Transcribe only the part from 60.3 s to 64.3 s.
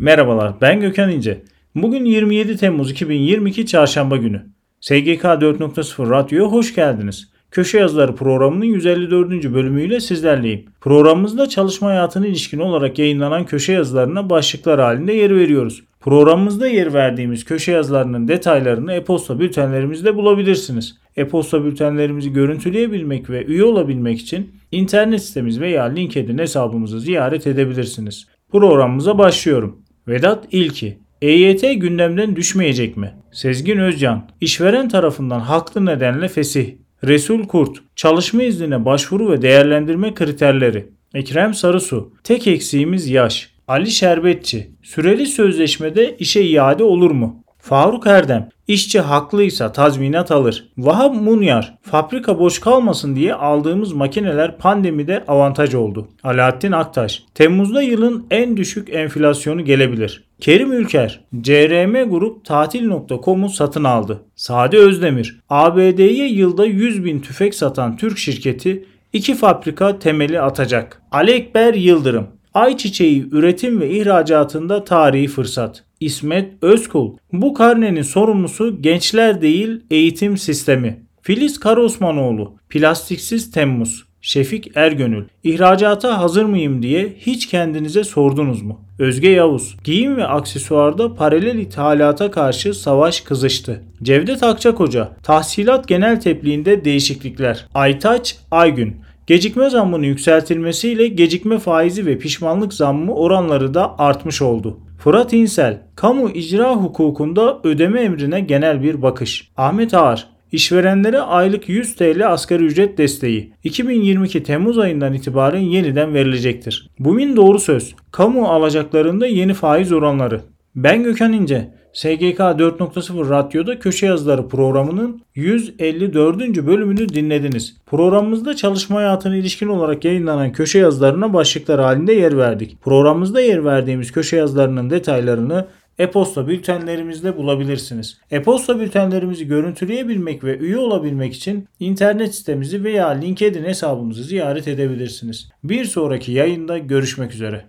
Kerim Ülker, CRM Grup Tatil.com'u satın aldı.